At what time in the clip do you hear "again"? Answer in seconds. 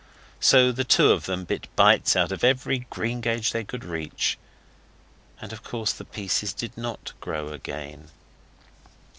7.49-8.09